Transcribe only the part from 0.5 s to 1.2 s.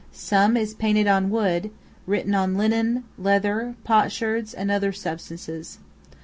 is painted